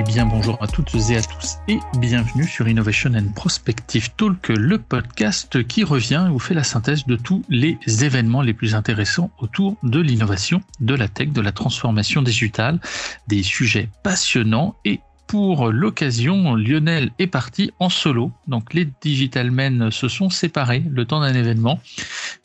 [0.00, 4.46] Eh bien, bonjour à toutes et à tous et bienvenue sur Innovation and Prospective Talk,
[4.46, 8.76] le podcast qui revient et vous fait la synthèse de tous les événements les plus
[8.76, 12.78] intéressants autour de l'innovation, de la tech, de la transformation digitale,
[13.26, 18.32] des sujets passionnants et pour l'occasion, Lionel est parti en solo.
[18.46, 21.80] Donc les Digital Men se sont séparés le temps d'un événement,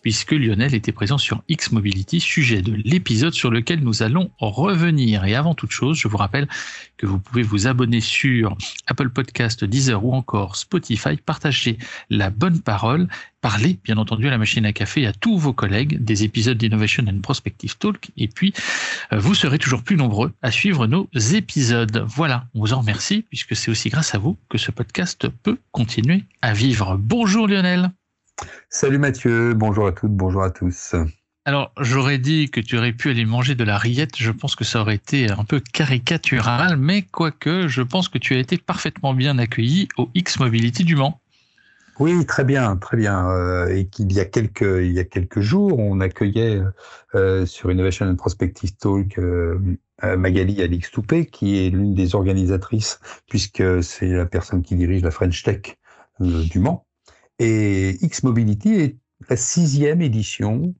[0.01, 5.23] puisque Lionel était présent sur X Mobility, sujet de l'épisode sur lequel nous allons revenir.
[5.23, 6.49] Et avant toute chose, je vous rappelle
[6.97, 8.57] que vous pouvez vous abonner sur
[8.87, 11.77] Apple Podcast, Deezer ou encore Spotify, partager
[12.09, 13.07] la bonne parole
[13.43, 16.57] parler, bien entendu, à la machine à café et à tous vos collègues des épisodes
[16.57, 18.09] d'Innovation and Prospective Talk.
[18.15, 18.53] Et puis,
[19.11, 22.05] euh, vous serez toujours plus nombreux à suivre nos épisodes.
[22.07, 25.57] Voilà, on vous en remercie, puisque c'est aussi grâce à vous que ce podcast peut
[25.71, 26.97] continuer à vivre.
[26.97, 27.91] Bonjour Lionel.
[28.69, 30.95] Salut Mathieu, bonjour à toutes, bonjour à tous.
[31.43, 34.15] Alors, j'aurais dit que tu aurais pu aller manger de la rillette.
[34.15, 38.35] Je pense que ça aurait été un peu caricatural, mais quoique, je pense que tu
[38.35, 41.19] as été parfaitement bien accueilli au X Mobility du Mans.
[41.99, 43.29] Oui, très bien, très bien.
[43.29, 46.61] Euh, et qu'il y a quelques il y a quelques jours, on accueillait
[47.13, 49.59] euh, sur Innovation and Prospective Talk euh,
[50.01, 55.11] Magali Alix Toupé, qui est l'une des organisatrices, puisque c'est la personne qui dirige la
[55.11, 55.77] French Tech
[56.19, 56.85] du Mans.
[57.39, 58.97] Et X Mobility est
[59.29, 60.73] la sixième édition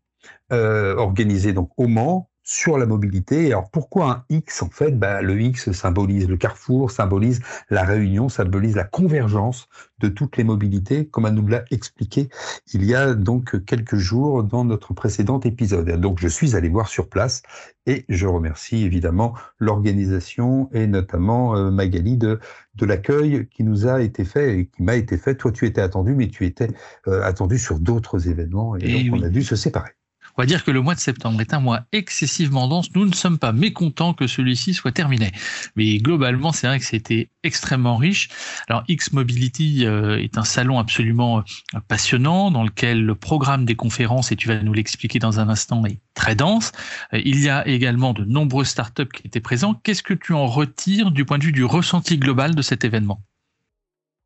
[0.50, 3.48] organisée donc au Mans sur la mobilité.
[3.48, 4.92] Alors pourquoi un X en fait?
[4.92, 9.68] Bah, Le X symbolise le carrefour, symbolise la réunion, symbolise la convergence
[10.00, 12.30] de toutes les mobilités, comme elle nous l'a expliqué
[12.74, 15.90] il y a donc quelques jours dans notre précédent épisode.
[16.00, 17.42] Donc je suis allé voir sur place
[17.86, 22.40] et je remercie évidemment l'organisation et notamment euh, Magali de,
[22.76, 25.36] de l'accueil qui nous a été fait et qui m'a été fait.
[25.36, 26.70] Toi tu étais attendu, mais tu étais
[27.08, 29.92] euh, attendu sur d'autres événements et, eh donc on a dû se séparer.
[30.36, 32.94] On va dire que le mois de septembre est un mois excessivement dense.
[32.96, 35.32] Nous ne sommes pas mécontents que celui-ci soit terminé.
[35.76, 38.30] Mais globalement, c'est vrai que c'était extrêmement riche.
[38.68, 43.76] Alors, X Mobility euh, est un salon absolument euh, passionnant dans lequel le programme des
[43.76, 46.72] conférences, et tu vas nous l'expliquer dans un instant, est très dense.
[47.14, 49.76] Euh, il y a également de nombreuses startups qui étaient présents.
[49.76, 53.22] Qu'est-ce que tu en retires du point de vue du ressenti global de cet événement?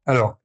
[0.06, 0.38] Alors,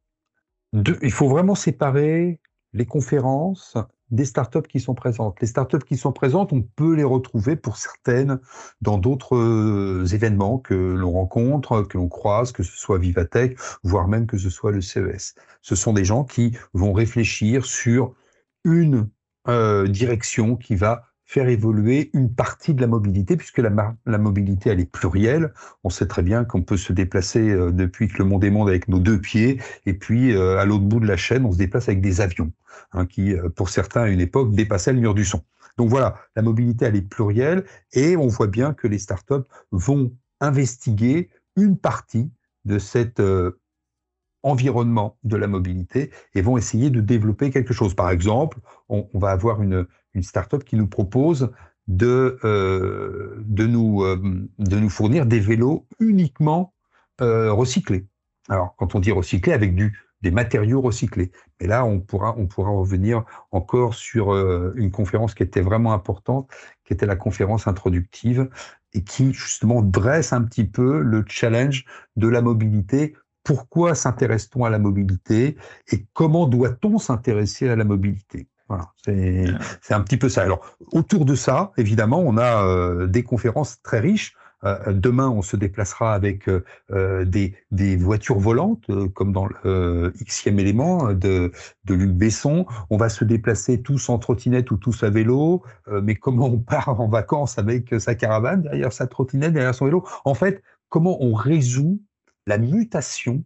[1.02, 2.40] il faut vraiment séparer
[2.72, 3.76] les conférences
[4.12, 5.40] des startups qui sont présentes.
[5.40, 8.38] Les startups qui sont présentes, on peut les retrouver pour certaines
[8.80, 14.06] dans d'autres euh, événements que l'on rencontre, que l'on croise, que ce soit Vivatech, voire
[14.06, 15.34] même que ce soit le CES.
[15.62, 18.14] Ce sont des gens qui vont réfléchir sur
[18.64, 19.08] une
[19.48, 24.80] euh, direction qui va faire évoluer une partie de la mobilité, puisque la, mobilité, elle
[24.80, 25.54] est plurielle.
[25.82, 28.68] On sait très bien qu'on peut se déplacer euh, depuis que le monde est monde
[28.68, 31.56] avec nos deux pieds, et puis euh, à l'autre bout de la chaîne, on se
[31.56, 32.52] déplace avec des avions,
[32.92, 35.42] hein, qui, euh, pour certains, à une époque, dépassaient le mur du son.
[35.78, 40.12] Donc voilà, la mobilité, elle est plurielle, et on voit bien que les startups vont
[40.40, 42.30] investiguer une partie
[42.66, 43.22] de cet
[44.42, 47.94] environnement de la mobilité et vont essayer de développer quelque chose.
[47.94, 51.50] Par exemple, on va avoir une, une start-up qui nous propose
[51.88, 56.74] de, euh, de, nous, euh, de nous fournir des vélos uniquement
[57.20, 58.06] euh, recyclés.
[58.48, 61.32] Alors, quand on dit recyclés, avec du, des matériaux recyclés.
[61.60, 64.34] Mais là, on pourra, on pourra revenir encore sur
[64.76, 66.50] une conférence qui était vraiment importante,
[66.84, 68.48] qui était la conférence introductive
[68.94, 71.84] et qui justement dresse un petit peu le challenge
[72.16, 73.16] de la mobilité.
[73.42, 75.56] Pourquoi s'intéresse-t-on à la mobilité
[75.90, 78.48] et comment doit-on s'intéresser à la mobilité?
[78.72, 78.90] Voilà,
[79.82, 80.42] c'est un petit peu ça.
[80.42, 84.34] Alors, autour de ça, évidemment, on a euh, des conférences très riches.
[84.64, 91.12] Euh, demain, on se déplacera avec euh, des, voitures volantes, comme dans le Xème élément
[91.12, 91.52] de,
[91.84, 92.64] de Luc Besson.
[92.88, 95.62] On va se déplacer tous en trottinette ou tous à vélo.
[96.02, 100.06] mais comment on part en vacances avec sa caravane derrière sa trottinette, derrière son vélo?
[100.24, 102.00] En fait, comment on résout
[102.46, 103.44] la mutation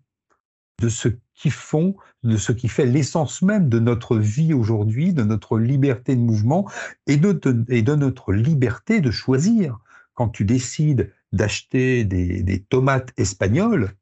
[0.80, 5.22] de ce qui font, de ce qui fait l'essence même de notre vie aujourd'hui, de
[5.22, 6.68] notre liberté de mouvement
[7.06, 9.78] et de, notre liberté de choisir.
[10.14, 13.92] Quand tu décides d'acheter des, tomates espagnoles,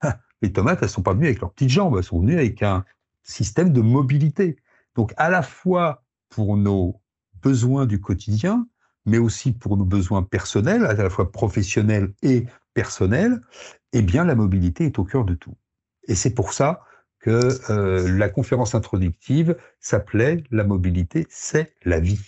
[0.00, 2.62] hein, les tomates, elles sont pas venues avec leurs petites jambes, elles sont venues avec
[2.62, 2.84] un
[3.22, 4.56] système de mobilité.
[4.96, 7.00] Donc, à la fois pour nos
[7.42, 8.66] besoins du quotidien,
[9.04, 13.40] mais aussi pour nos besoins personnels, à la fois professionnels et personnels,
[13.92, 15.56] eh bien, la mobilité est au cœur de tout.
[16.10, 16.82] Et c'est pour ça
[17.20, 22.18] que euh, la conférence introductive s'appelait La mobilité, c'est la vie.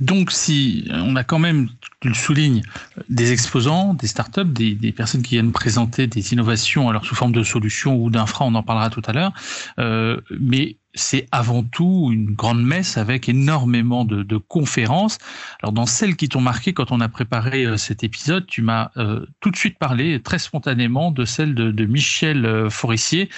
[0.00, 1.68] Donc, si on a quand même,
[2.00, 2.62] tu le soulignes,
[3.08, 7.42] des exposants, des startups, des, personnes qui viennent présenter des innovations, alors sous forme de
[7.42, 9.32] solutions ou d'infra, on en parlera tout à l'heure,
[9.78, 15.18] euh, mais c'est avant tout une grande messe avec énormément de, conférences.
[15.62, 18.90] Alors dans celles qui t'ont marqué quand on a préparé euh, cet épisode, tu m'as
[18.96, 23.28] euh, tout de suite parlé très spontanément de celle de, Michel euh, Forissier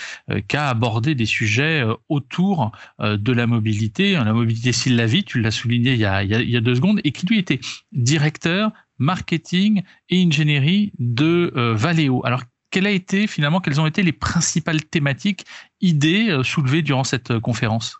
[0.49, 4.13] qui a abordé des sujets autour de la mobilité.
[4.13, 6.75] La mobilité, s'il la vie, tu l'as souligné il y, a, il y, a, deux
[6.75, 7.61] secondes, et qui lui était
[7.93, 12.25] directeur marketing et ingénierie de Valeo.
[12.25, 12.43] Alors
[12.77, 15.47] été finalement, quelles ont été les principales thématiques,
[15.81, 17.99] idées euh, soulevées durant cette euh, conférence?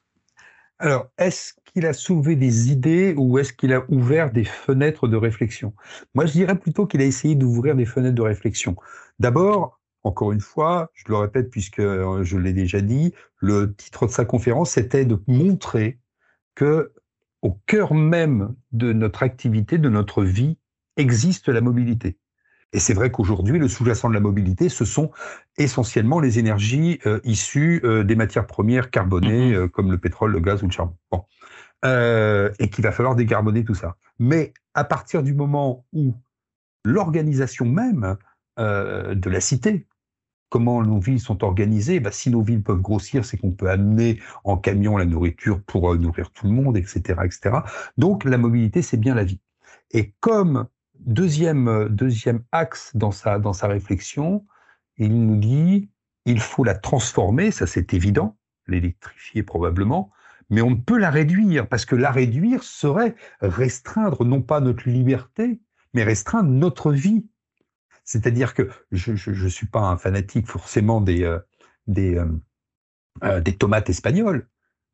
[0.79, 5.17] Alors, est-ce qu'il a soulevé des idées ou est-ce qu'il a ouvert des fenêtres de
[5.17, 5.73] réflexion?
[6.15, 8.77] Moi, je dirais plutôt qu'il a essayé d'ouvrir des fenêtres de réflexion.
[9.19, 14.07] D'abord, encore une fois, je le répète puisque euh, je l'ai déjà dit, le titre
[14.07, 15.99] de sa conférence, c'était de montrer
[16.55, 16.93] que
[17.43, 20.59] au cœur même de notre activité, de notre vie,
[20.97, 22.17] existe la mobilité.
[22.75, 25.13] Et c'est vrai qu'aujourd'hui, le sous-jacent de la mobilité, ce sont
[25.57, 29.57] essentiellement les énergies euh, issues euh, des matières premières carbonées, mm-hmm.
[29.57, 30.97] euh, comme le pétrole, le gaz ou le charbon.
[31.11, 31.25] Bon.
[31.85, 33.97] et qu'il va falloir décarboner tout ça.
[34.19, 36.15] Mais à partir du moment où
[36.85, 38.17] l'organisation même
[38.59, 39.87] de la cité,
[40.49, 44.19] comment nos villes sont organisées, bah, si nos villes peuvent grossir, c'est qu'on peut amener
[44.45, 47.57] en camion la nourriture pour nourrir tout le monde, etc., etc.
[47.99, 49.41] Donc la mobilité, c'est bien la vie.
[49.91, 50.67] Et comme
[51.01, 54.47] Deuxième, euh, deuxième axe dans sa, dans sa réflexion,
[54.97, 55.91] il nous dit
[56.25, 60.11] il faut la transformer, ça c'est évident, l'électrifier probablement,
[60.51, 64.89] mais on ne peut la réduire, parce que la réduire serait restreindre non pas notre
[64.89, 65.61] liberté,
[65.93, 67.27] mais restreindre notre vie.
[68.05, 72.25] C'est-à-dire que je ne suis pas un fanatique forcément des, euh,
[73.23, 74.49] euh, des tomates espagnoles,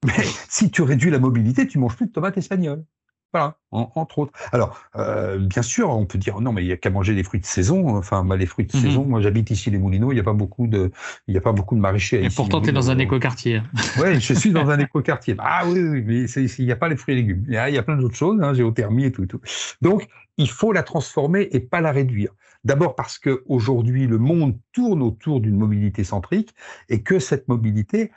[0.05, 0.13] mais
[0.49, 2.85] si tu réduis la mobilité, tu manges plus de tomates espagnoles.
[3.33, 4.33] Voilà, entre autres.
[4.51, 7.23] Alors, euh, bien sûr, on peut dire non, mais il y a qu'à manger les
[7.23, 7.97] fruits de saison.
[7.97, 8.83] Enfin, bah, les fruits de mhm.
[8.83, 9.05] saison.
[9.05, 10.11] Moi, j'habite ici les Moulineaux.
[10.11, 10.91] Il n'y a pas beaucoup de,
[11.29, 12.25] il y a pas beaucoup de maraîchers.
[12.25, 13.63] Et pourtant, tu es dans un écoquartier.
[14.03, 15.37] Oui, je suis dans un écoquartier.
[15.53, 17.45] Ah oui, oui, mais il n'y a pas les fruits et légumes.
[17.49, 19.41] Il y a, plein d'autres choses, hein, géothermie et tout, et tout.
[19.81, 20.07] Donc,
[20.37, 22.33] il faut la transformer et pas la réduire.
[22.65, 26.55] D'abord parce que aujourd'hui, le monde tourne autour d'une mobilité centrique
[26.89, 28.13] et que cette mobilité,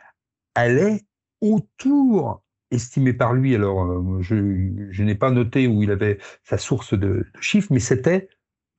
[0.53, 1.05] elle est
[1.41, 2.42] autour
[2.73, 7.25] estimé par lui, alors euh, je, n'ai pas noté où il avait sa source de,
[7.39, 8.29] chiffres, mais c'était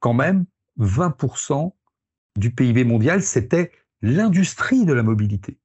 [0.01, 0.45] quand même
[0.79, 1.73] 20%
[2.39, 3.71] du PIB mondial, c'était
[4.03, 5.59] l'industrie de la mobilité.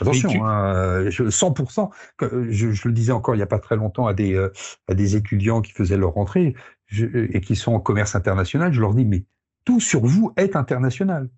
[0.00, 4.34] Attention, 100%, hein, je, le disais encore il n'y a pas très longtemps à des,
[4.34, 4.50] euh,
[4.88, 6.54] à des étudiants qui faisaient leur rentrée
[6.90, 9.24] et qui sont en commerce international, je leur dis, mais
[9.64, 11.28] tout sur vous est international.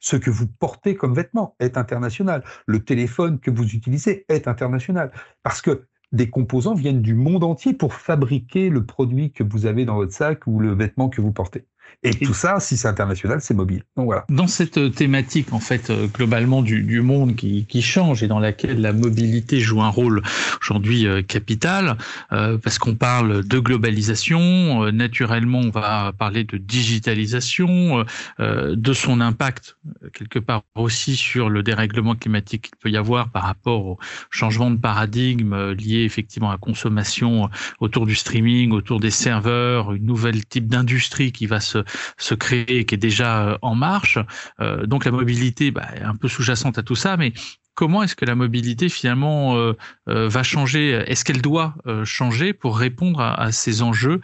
[0.00, 2.44] Ce que vous portez comme vêtement est international.
[2.66, 5.12] Le téléphone que vous utilisez est international.
[5.42, 9.84] Parce que des composants viennent du monde entier pour fabriquer le produit que vous avez
[9.84, 11.66] dans votre sac ou le vêtement que vous portez.
[12.04, 13.82] Et, tout ça, si c'est international, c'est mobile.
[13.96, 14.24] Donc voilà.
[14.28, 18.38] Dans cette thématique, en fait, euh, globalement du, du monde qui, qui, change et dans
[18.38, 20.22] laquelle la mobilité joue un rôle
[20.62, 21.96] aujourd'hui euh, capital,
[22.32, 28.04] euh, parce qu'on parle de globalisation, naturellement, on va parler de digitalisation,
[28.38, 29.76] de son impact
[30.12, 33.98] quelque part aussi sur le dérèglement climatique qu'il peut y avoir par rapport au
[34.30, 37.50] changement de paradigme lié effectivement à la consommation
[37.80, 41.77] autour du streaming, autour des serveurs, une nouvelle type d'industrie qui va se
[42.16, 44.18] se, créer, qui est déjà euh, en marche.
[44.60, 47.32] Euh, donc la mobilité bah, est un peu sous-jacente à tout ça, mais
[47.74, 49.74] comment est-ce que la mobilité finalement euh,
[50.06, 50.90] va changer?
[51.06, 54.20] Est-ce qu'elle doit changer pour répondre à, ces enjeux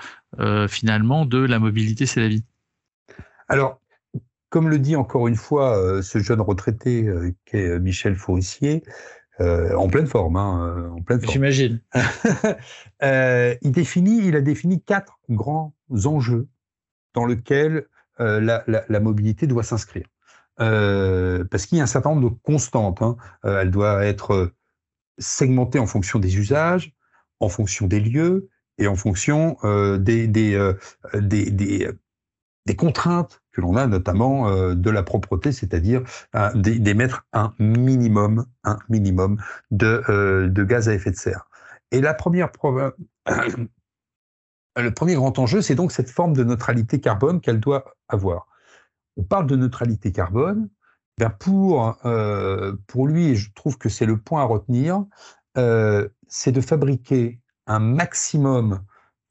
[0.68, 2.44] finalement de la mobilité, c'est la vie?
[3.49, 3.80] Alors,
[4.49, 7.08] comme le dit encore une fois ce jeune retraité
[7.44, 8.82] qu'est Michel Fourissier,
[9.38, 11.80] en pleine forme, hein, en pleine J'imagine.
[13.02, 15.73] il définit, il a défini quatre grands
[16.04, 16.49] enjeux
[17.14, 17.87] dans lequel
[18.21, 20.06] euh, la, mobilité doit s'inscrire.
[20.61, 23.02] Euh, parce qu'il y a un certain nombre de constantes.
[23.02, 23.16] Hein.
[23.44, 24.52] Euh, elle doit être
[25.18, 26.92] segmentée en fonction des usages,
[27.40, 29.56] en fonction des lieux et en fonction
[29.99, 30.75] des, des,
[31.14, 36.02] des, contraintes que l'on a, notamment de la propreté, c'est-à-dire
[36.56, 39.40] d'émettre un minimum, un minimum
[39.71, 41.49] de, de gaz à effet de serre.
[41.92, 42.50] Et la première
[44.76, 48.47] le premier grand enjeu, c'est donc cette forme de neutralité carbone qu'elle doit avoir.
[49.16, 50.69] On parle de neutralité carbone.
[51.38, 55.04] Pour, euh, pour lui, et je trouve que c'est le point à retenir,
[55.57, 58.83] euh, c'est de fabriquer un maximum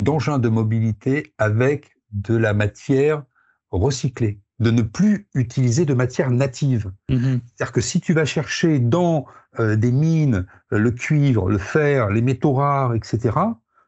[0.01, 3.23] d'engins de mobilité avec de la matière
[3.71, 6.91] recyclée, de ne plus utiliser de matière native.
[7.09, 7.39] Mm-hmm.
[7.45, 9.25] C'est-à-dire que si tu vas chercher dans
[9.59, 13.31] euh, des mines le cuivre, le fer, les métaux rares, etc.,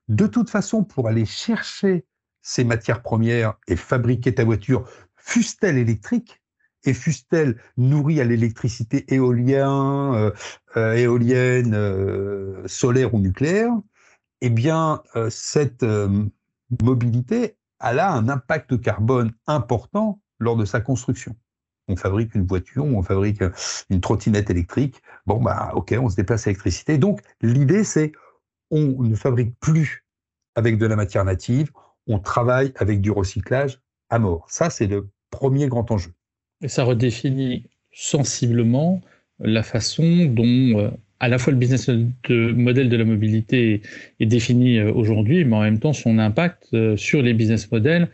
[0.08, 2.06] de toute façon, pour aller chercher
[2.42, 6.42] ces matières premières et fabriquer ta voiture, fût-elle électrique,
[6.84, 10.32] et fût-elle nourrie à l'électricité éolien,
[10.76, 13.72] éolienne, solaire ou nucléaire,
[14.42, 15.84] eh bien, cette
[16.84, 21.36] mobilité, elle a un impact carbone important lors de sa construction
[21.88, 23.44] on fabrique une voiture, on fabrique
[23.90, 25.02] une trottinette électrique.
[25.26, 26.98] Bon, bah, ok, on se déplace à l'électricité.
[26.98, 28.12] Donc, l'idée, c'est
[28.76, 30.06] on ne fabrique plus
[30.56, 31.72] avec de la matière native,
[32.08, 33.80] on travaille avec du recyclage
[34.10, 34.46] à mort.
[34.50, 36.12] Ça, c'est le premier grand enjeu.
[36.62, 39.02] Et ça redéfinit sensiblement
[39.40, 40.90] la façon dont euh,
[41.20, 41.90] à la fois le business
[42.30, 43.82] model de la mobilité
[44.20, 48.10] est défini euh, aujourd'hui, mais en même temps son impact euh, sur les business models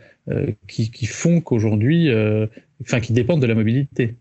[0.68, 2.08] qui, qui, font qu'aujourd'hui
[2.80, 4.14] enfin, qui dépendent de la mobilité.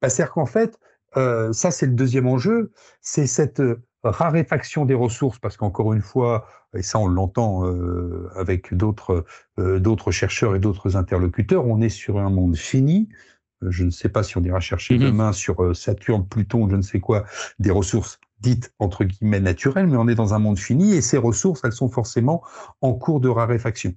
[0.00, 0.78] Bah, C'est-à-dire qu'en fait,
[1.16, 3.60] ça c'est le deuxième enjeu, c'est cette
[4.04, 6.46] raréfaction des ressources, parce qu'encore une fois,
[6.76, 9.24] et ça on l'entend euh, avec d'autres
[9.58, 13.08] euh, d'autres chercheurs et d'autres interlocuteurs, on est sur un monde fini.
[13.62, 15.04] Je ne sais pas si on ira chercher mm-hmm.
[15.04, 17.24] demain sur Saturne, Pluton, je ne sais quoi,
[17.58, 21.16] des ressources dites entre guillemets naturelles, mais on est dans un monde fini et ces
[21.16, 22.42] ressources, elles sont forcément
[22.82, 23.94] en cours de raréfaction.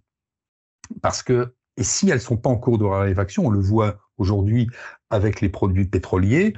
[1.02, 4.00] Parce que et si elles ne sont pas en cours de raréfaction, on le voit
[4.18, 4.68] aujourd'hui
[5.10, 6.54] avec les produits pétroliers,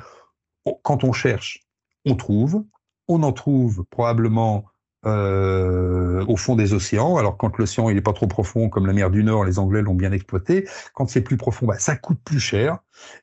[0.81, 1.67] quand on cherche,
[2.05, 2.63] on trouve,
[3.09, 4.65] on en trouve probablement
[5.05, 7.17] euh, au fond des océans.
[7.17, 9.81] Alors quand l'océan il est pas trop profond, comme la mer du Nord, les Anglais
[9.81, 10.67] l'ont bien exploité.
[10.93, 12.79] Quand c'est plus profond, bah, ça coûte plus cher.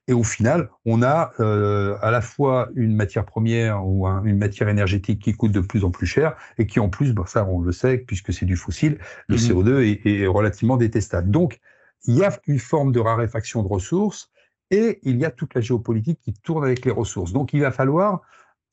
[0.08, 4.68] Et au final, on a euh, à la fois une matière première ou une matière
[4.68, 7.60] énergétique qui coûte de plus en plus cher et qui en plus, bah, ça on
[7.60, 11.30] le sait puisque c'est du fossile, le mmh CO2 est, est relativement détestable.
[11.30, 11.60] Donc
[12.06, 14.30] il y a une forme de raréfaction de ressources
[14.70, 17.32] et il y a toute la géopolitique qui tourne avec les ressources.
[17.32, 18.22] Donc il va falloir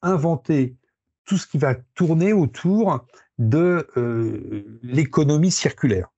[0.01, 0.77] inventer
[1.25, 3.05] tout ce qui va tourner autour
[3.37, 6.11] de euh, l'économie circulaire.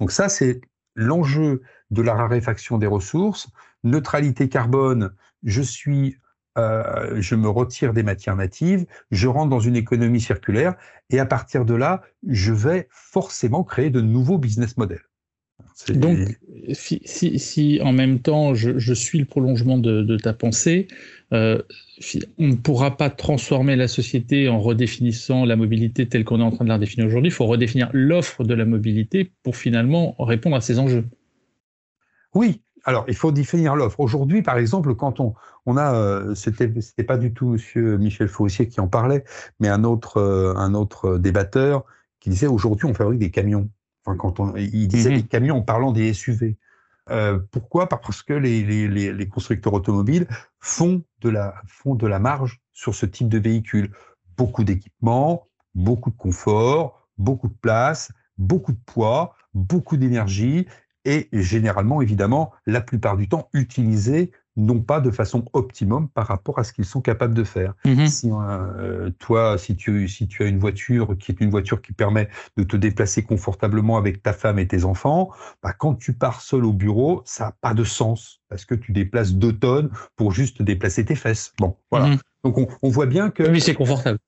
[0.00, 0.60] Donc ça, c'est
[0.94, 3.48] l'enjeu de la raréfaction des ressources.
[3.84, 6.18] Neutralité carbone, je suis,
[6.58, 10.74] euh, je me retire des matières natives, je rentre dans une économie circulaire,
[11.10, 15.05] et à partir de là, je vais forcément créer de nouveaux business models.
[15.90, 16.18] Donc,
[16.72, 20.88] si, si, en même temps je, suis le prolongement de, ta pensée,
[21.32, 21.60] euh,
[22.38, 26.50] on ne pourra pas transformer la société en redéfinissant la mobilité telle qu'on est en
[26.50, 27.28] train de la redéfinir aujourd'hui.
[27.28, 31.04] Il faut redéfinir l'offre de la mobilité pour finalement répondre à ces enjeux.
[32.34, 33.98] Oui, alors, il faut définir l'offre.
[33.98, 35.34] Aujourd'hui, par exemple, quand on,
[35.66, 39.24] on a, euh, c'était, c'était pas du tout Monsieur Michel Faussier qui en parlait,
[39.58, 41.84] mais un autre, euh, un autre débatteur
[42.20, 43.68] qui disait aujourd'hui on fabrique des camions
[44.14, 46.56] quand on, il disait les mmh camions en parlant des SUV.
[47.10, 47.88] Euh, pourquoi?
[47.88, 50.26] Parce que les, les, les, constructeurs automobiles
[50.60, 53.92] font de, la, font de la marge sur ce type de véhicule.
[54.36, 60.66] Beaucoup d'équipements, beaucoup de confort, beaucoup de place, beaucoup de poids, beaucoup d'énergie
[61.04, 66.58] et généralement, évidemment, la plupart du temps utilisés non pas de façon optimum par rapport
[66.58, 67.74] à ce qu'ils sont capables de faire.
[67.84, 68.06] Mhm.
[68.06, 71.92] Si, euh, toi, si tu, si tu as une voiture qui est une voiture qui
[71.92, 75.30] permet de te déplacer confortablement avec ta femme et tes enfants,
[75.62, 78.92] bah, quand tu pars seul au bureau, ça n'a pas de sens parce que tu
[78.92, 81.52] déplaces deux tonnes pour juste déplacer tes fesses.
[81.58, 82.08] Bon, voilà.
[82.08, 82.18] Mhm.
[82.44, 83.42] Donc on, on, voit bien que.
[83.42, 84.18] Oui, c'est confortable.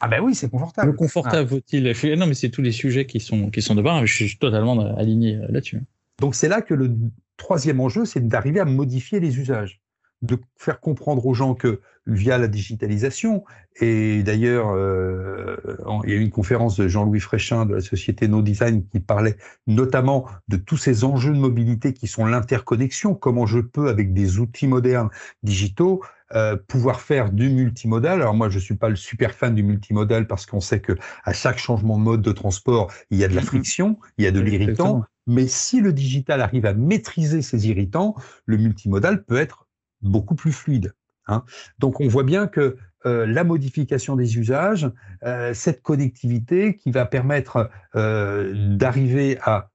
[0.00, 0.88] Ah ben oui, c'est confortable.
[0.88, 1.84] Le confortable vaut-il
[2.16, 4.04] Non, mais c'est tous les sujets qui sont qui sont de bas.
[4.04, 5.82] Je suis totalement aligné là-dessus.
[6.18, 6.96] Donc c'est là que le
[7.36, 9.80] troisième enjeu, c'est d'arriver à modifier les usages,
[10.22, 13.44] de faire comprendre aux gens que via la digitalisation,
[13.80, 15.56] et d'ailleurs, euh,
[16.04, 19.00] il y a eu une conférence de Jean-Louis Fréchin de la société No Design qui
[19.00, 24.14] parlait notamment de tous ces enjeux de mobilité qui sont l'interconnexion, comment je peux, avec
[24.14, 25.10] des outils modernes
[25.42, 26.02] digitaux,
[26.34, 28.20] euh, pouvoir faire du multimodal.
[28.20, 30.92] Alors moi, je suis pas le super fan du multimodal parce qu'on sait que
[31.24, 33.44] à chaque changement de mode de transport, il y a de la mm-hmm.
[33.44, 35.04] friction, il y a de l'irritant.
[35.26, 38.14] Mais si le digital arrive à maîtriser ces irritants,
[38.44, 39.66] le multimodal peut être
[40.02, 40.94] beaucoup plus fluide.
[41.26, 41.44] Hein.
[41.78, 44.90] Donc on voit bien que euh, la modification des usages,
[45.24, 49.70] euh, cette connectivité qui va permettre euh, d'arriver à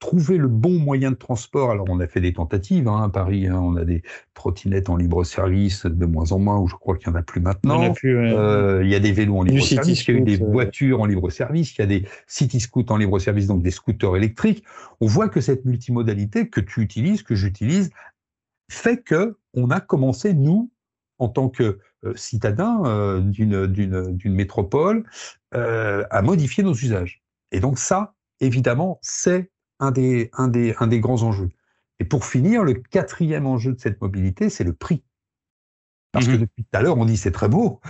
[0.00, 1.70] trouver le bon moyen de transport.
[1.70, 3.46] Alors, on a fait des tentatives hein, à Paris.
[3.46, 4.02] Hein, on a des
[4.34, 7.22] trottinettes en libre service de moins en moins, ou je crois qu'il n'y en a
[7.22, 7.94] plus maintenant.
[8.04, 10.08] Euh, il, y a des vélos en libre service.
[10.08, 10.46] Il y a eu des euh.
[10.46, 11.76] voitures en libre service.
[11.76, 14.64] Il y a des city scooters en libre service, donc des scooters électriques.
[15.00, 17.90] On voit que cette multimodalité que tu utilises, que j'utilise,
[18.70, 20.70] fait que on a commencé nous,
[21.18, 25.04] en tant que euh, citadins d'une métropole,
[25.52, 27.22] à modifier nos usages.
[27.52, 29.50] Et donc ça, évidemment, c'est
[29.80, 31.50] un des, un, des, un des grands enjeux.
[31.98, 35.02] Et pour finir, le quatrième enjeu de cette mobilité, c'est le prix.
[36.12, 36.38] Parce que mhm.
[36.38, 37.80] depuis tout à l'heure, on dit c'est très beau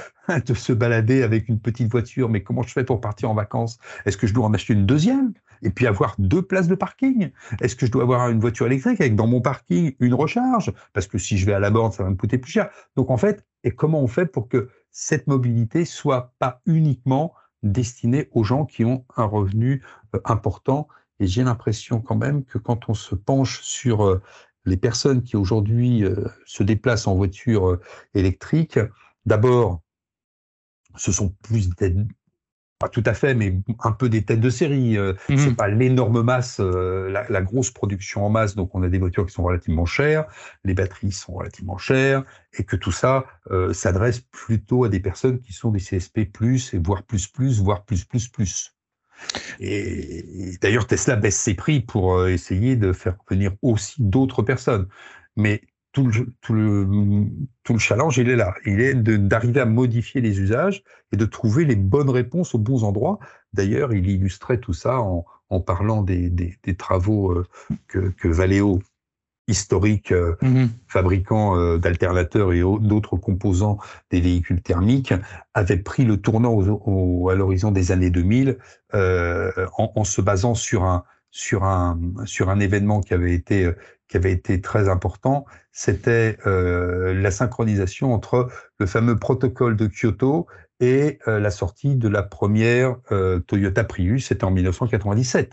[0.46, 3.78] de se balader avec une petite voiture, mais comment je fais pour partir en vacances?
[4.04, 5.32] Est-ce que je dois en acheter une deuxième?
[5.62, 7.30] Et puis avoir deux places de parking?
[7.60, 10.72] Est-ce que je dois avoir une voiture électrique avec dans mon parking une recharge?
[10.92, 12.68] Parce que si je vais à la borne, ça va me coûter plus cher.
[12.96, 18.28] Donc en fait, et comment on fait pour que cette mobilité soit pas uniquement destinée
[18.32, 19.82] aux gens qui ont un revenu
[20.14, 20.88] euh, important
[21.20, 24.20] Et j'ai l'impression quand même que quand on se penche sur euh,
[24.64, 27.78] les personnes qui aujourd'hui euh, se déplacent en voiture
[28.14, 28.78] électrique,
[29.26, 29.80] d'abord,
[30.96, 31.68] ce sont plus
[32.80, 34.96] pas tout à fait, mais un peu des têtes de série.
[34.96, 38.56] Euh, mmh C'est pas l'énorme masse, euh, la, grosse production en masse.
[38.56, 40.24] Donc, on a des voitures qui sont relativement chères,
[40.64, 42.24] les batteries sont relativement chères,
[42.54, 46.30] et que tout ça euh, s'adresse plutôt à des personnes qui sont des CSP+,
[46.72, 48.74] et voire plus plus, voire plus plus plus.
[49.60, 54.88] Et, d'ailleurs, Tesla baisse ses prix pour essayer de faire venir aussi d'autres personnes.
[55.36, 55.62] Mais
[55.92, 56.86] tout le, tout, le,
[57.64, 58.54] tout le challenge, il est là.
[58.64, 62.84] Il est d'arriver à modifier les usages et de trouver les bonnes réponses aux bons
[62.84, 63.18] endroits.
[63.52, 67.46] D'ailleurs, il illustrait tout ça en, en parlant des, des, des travaux euh,
[67.88, 68.80] que, que Valeo,
[69.50, 70.68] historique euh, mm-hmm.
[70.88, 73.78] fabricant euh, d'alternateurs et d'autres composants
[74.10, 75.12] des véhicules thermiques,
[75.54, 78.58] avait pris le tournant au, à l'horizon des années 2000
[78.94, 83.70] euh, en, en, se basant sur un, sur un, sur un événement qui avait été
[84.08, 88.48] qui avait été très important, c'était la synchronisation entre
[88.80, 90.48] le fameux protocole de Kyoto
[90.80, 92.96] et la sortie de la première
[93.46, 95.52] Toyota Prius, c'était en 1997.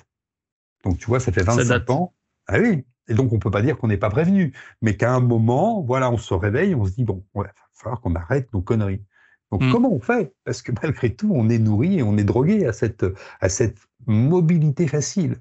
[0.83, 2.15] Donc tu vois, ça fait 25 ans.
[2.47, 5.19] Ah oui, et donc on peut pas dire qu'on n'est pas prévenu, mais qu'à un
[5.19, 8.61] moment, voilà, on se réveille, on se dit bon, il va falloir qu'on arrête nos
[8.61, 9.03] conneries.
[9.51, 9.71] Donc hmm.
[9.71, 10.33] comment on fait?
[10.43, 13.05] Parce que malgré tout, on est nourri et on est drogué à cette
[13.39, 15.37] à cette mobilité facile.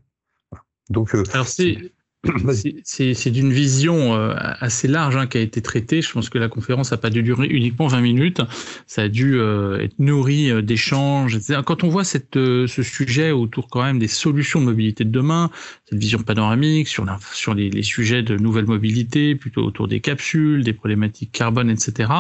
[0.89, 1.93] Donc, Alors c'est
[2.85, 6.03] c'est d'une vision euh, assez large hein, qui a été traitée.
[6.03, 8.41] Je pense que la conférence n'a pas dû durer uniquement 20 minutes.
[8.87, 13.69] Ça a dû euh, être nourri euh, d'échanges, Quand on voit cette, ce sujet autour
[13.69, 15.51] quand même des solutions de mobilité de demain,
[15.89, 20.65] cette vision panoramique sur, sur les, les, sujets de nouvelle mobilité, plutôt autour des capsules,
[20.65, 22.11] des problématiques carbone, etc.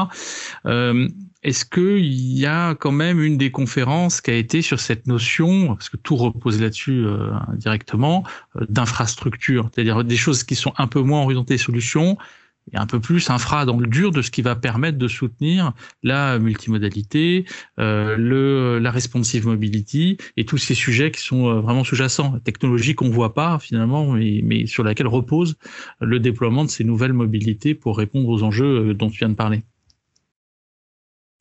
[0.67, 1.09] Euh,
[1.47, 5.69] est-ce qu'il y a quand même une des conférences qui a été sur cette notion,
[5.69, 8.25] parce que tout repose là-dessus euh, directement,
[8.57, 12.19] euh, d'infrastructure, c'est-à-dire des choses qui sont un peu moins orientées solutions
[12.73, 15.73] et un peu plus infra dans le dur de ce qui va permettre de soutenir
[16.03, 17.45] la multimodalité,
[17.79, 22.97] euh, le, la responsive mobility et tous ces sujets qui sont euh, vraiment sous-jacents, technologie
[22.97, 25.55] qu'on voit pas finalement, mais, mais sur laquelle repose
[26.01, 29.63] le déploiement de ces nouvelles mobilités pour répondre aux enjeux dont tu viens de parler.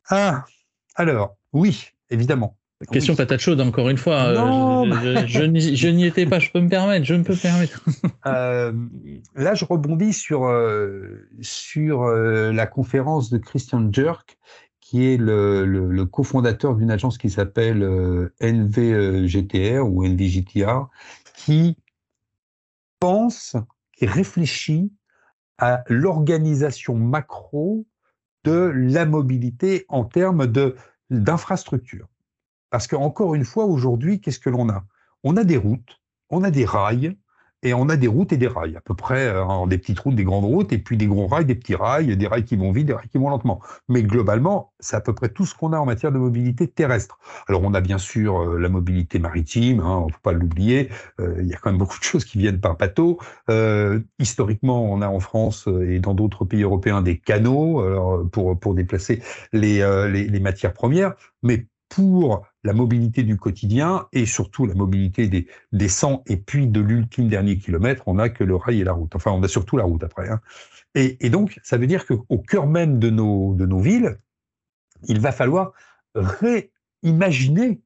[0.08, 0.44] Ah,
[0.94, 2.56] alors, oui, évidemment.
[2.92, 4.26] Question patate chaude, encore une fois.
[4.26, 5.42] Euh, je,
[5.88, 7.82] n'y étais pas, je peux me permettre, je ne peux me permettre.
[8.26, 8.72] Euh,
[9.36, 14.36] là, je rebondis sur, euh, sur la conférence de Christian Jerk,
[14.80, 17.88] qui est le, le, cofondateur d'une agence qui s'appelle
[18.40, 20.88] NVGTR ou NVGTR,
[21.36, 21.76] qui
[22.98, 23.54] pense,
[23.96, 24.92] qui réfléchit
[25.58, 27.86] à l'organisation macro
[28.46, 30.76] de la mobilité en termes de
[31.10, 32.08] d'infrastructure.
[32.70, 34.84] Parce qu'encore une fois, aujourd'hui, qu'est-ce que l'on a?
[35.24, 37.16] On a des routes, on a des rails,
[37.62, 40.14] et on a des routes et des rails, à peu près euh, des petites routes,
[40.14, 42.70] des grandes routes, et puis des gros rails, des petits rails, des rails qui vont
[42.70, 43.60] vite, des rails qui vont lentement.
[43.88, 47.18] Mais globalement, c'est à peu près tout ce qu'on a en matière de mobilité terrestre.
[47.48, 50.90] Alors on a bien sûr euh, la mobilité maritime, hein, on ne faut pas l'oublier,
[51.20, 53.18] euh, il y a quand même beaucoup de choses qui viennent par bateau.
[54.18, 57.82] historiquement, on a en France et dans d'autres pays européens des canaux
[58.30, 59.78] pour, pour déplacer les,
[60.10, 65.46] les, les matières premières, mais pour la mobilité du quotidien et surtout la mobilité des,
[65.72, 68.92] des 100 et puis de l'ultime dernier kilomètre, on n'a que le rail et la
[68.92, 69.14] route.
[69.14, 70.28] Enfin, on a surtout la route après.
[70.28, 70.40] Hein.
[70.94, 74.18] Et, donc, ça veut dire qu'au cœur même de nos, de nos villes,
[75.08, 75.72] il va falloir
[76.14, 77.82] réimaginer,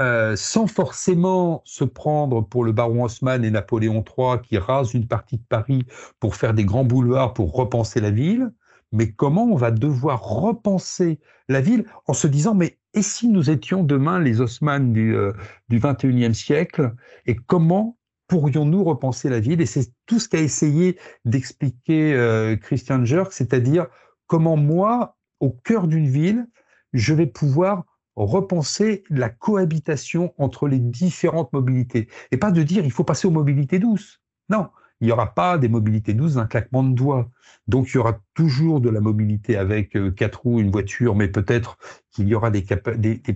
[0.00, 5.08] euh, sans forcément se prendre pour le baron Haussmann et Napoléon III qui rasent une
[5.08, 5.84] partie de Paris
[6.20, 8.52] pour faire des grands boulevards pour repenser la ville,
[8.92, 13.50] mais comment on va devoir repenser la ville en se disant, mais et si nous
[13.50, 15.32] étions demain les Haussmann du, euh,
[15.68, 16.94] du 21e siècle
[17.26, 19.60] Et comment pourrions-nous repenser la ville?
[19.60, 23.86] Et c'est tout ce qu'a essayé d'expliquer euh, Christian Jerk, c'est-à-dire
[24.26, 26.46] comment moi, au cœur d'une ville,
[26.92, 27.84] je vais pouvoir
[28.16, 32.08] repenser la cohabitation entre les différentes mobilités.
[32.32, 34.20] Et pas de dire il faut passer aux mobilités douces.
[34.48, 34.68] Non,
[35.00, 37.30] il n'y aura pas des mobilités douces d'un claquement de doigts.
[37.68, 41.28] Donc il y aura toujours de la mobilité avec euh, quatre roues, une voiture, mais
[41.28, 41.78] peut-être
[42.10, 42.62] qu'il y aura des,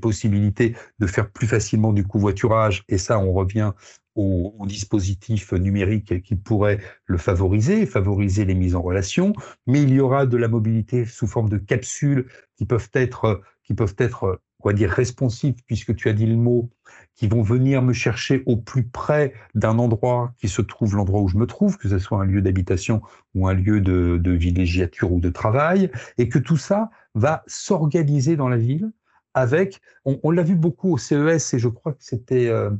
[0.00, 2.84] possibilités de faire plus facilement du covoiturage.
[2.88, 3.72] Et ça, on revient
[4.14, 9.32] au, au, dispositif numérique qui pourrait le favoriser, favoriser les mises en relation.
[9.66, 13.74] Mais il y aura de la mobilité sous forme de capsules qui peuvent être, qui
[13.74, 16.70] peuvent être va dire, responsives, puisque tu as dit le mot,
[17.14, 21.28] qui vont venir me chercher au plus près d'un endroit qui se trouve l'endroit où
[21.28, 23.02] je me trouve, que ce soit un lieu d'habitation
[23.34, 28.36] ou un lieu de, de villégiature ou de travail, et que tout ça va s'organiser
[28.36, 28.90] dans la ville
[29.34, 32.70] avec, on, l'a vu beaucoup au CES, et je crois que c'était euh,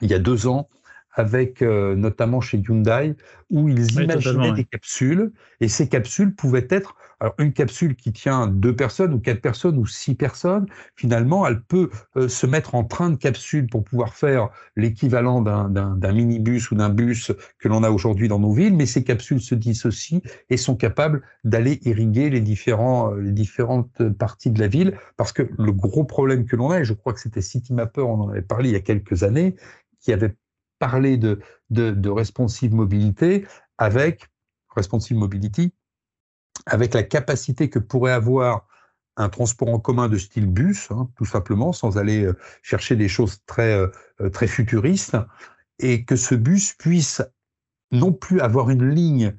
[0.00, 0.68] il y a deux ans,
[1.12, 3.14] avec euh, notamment chez Hyundai,
[3.50, 8.46] où ils imaginaient des capsules, et ces capsules pouvaient être, alors une capsule qui tient
[8.46, 12.84] deux personnes ou quatre personnes ou six personnes, finalement, elle peut euh, se mettre en
[12.84, 17.90] train de capsule pour pouvoir faire l'équivalent d'un minibus ou d'un bus que l'on a
[17.90, 22.40] aujourd'hui dans nos villes, mais ces capsules se dissocient et sont capables d'aller irriguer les,
[22.40, 26.70] différents, euh, les différentes parties de la ville, parce que le gros problème que l'on
[26.70, 29.22] a, et je crois que c'était CityMapper, on en avait parlé il y a quelques
[29.22, 29.56] années,
[30.00, 30.34] qui avait
[30.78, 33.46] parler de, de, responsive mobilité
[33.78, 34.28] avec
[34.74, 35.72] responsive mobility,
[36.68, 38.66] avec la capacité que pourrait avoir
[39.18, 43.08] un transport en commun de style bus, hein, tout simplement, sans aller euh, chercher des
[43.08, 43.88] choses très, euh,
[44.20, 45.16] euh, très futuristes,
[45.80, 47.22] et que ce bus puisse
[47.90, 49.34] non plus avoir une ligne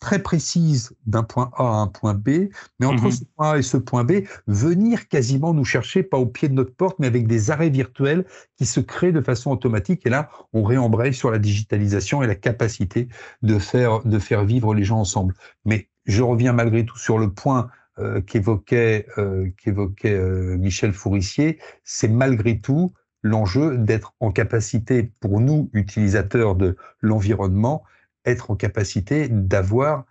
[0.00, 2.48] très précise d'un point A à un point B,
[2.80, 3.10] mais entre mhm.
[3.12, 6.54] ce point A et ce point B, venir quasiment nous chercher, pas au pied de
[6.54, 10.04] notre porte, mais avec des arrêts virtuels qui se créent de façon automatique.
[10.04, 13.06] Et là, on réembraye sur la digitalisation et la capacité
[13.42, 15.34] de faire, de faire vivre les gens ensemble.
[15.64, 21.58] Mais je reviens malgré tout sur le point euh, qu'évoquait euh, qu'évoquait euh, Michel Fourissier,
[21.84, 27.84] c'est malgré tout l'enjeu d'être en capacité, pour nous, utilisateurs de l'environnement,
[28.24, 30.04] être en capacité d'avoir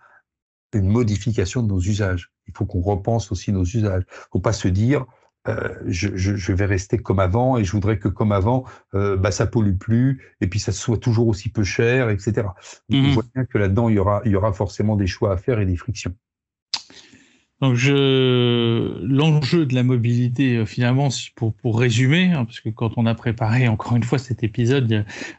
[0.72, 2.32] une modification de nos usages.
[2.46, 4.04] Il faut qu'on repense aussi nos usages.
[4.08, 5.04] Il ne faut pas se dire,
[5.48, 9.16] euh, je, je, je, vais rester comme avant et je voudrais que comme avant, euh,
[9.16, 12.46] bah, ça pollue plus et puis ça soit toujours aussi peu cher, etc.
[12.90, 15.32] On mmh voit bien que là-dedans, il y aura, il y aura forcément des choix
[15.32, 16.14] à faire et des frictions.
[17.62, 22.94] Donc je l'enjeu de la mobilité euh, finalement pour pour résumer hein, parce que quand
[22.96, 24.92] on a préparé encore une fois cet épisode